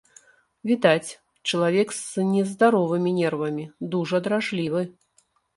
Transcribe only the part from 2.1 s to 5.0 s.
нездаровымі нервамі, дужа дражлівы.